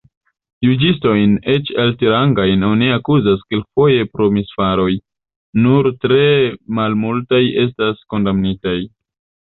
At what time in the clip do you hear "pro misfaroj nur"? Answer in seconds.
4.15-5.91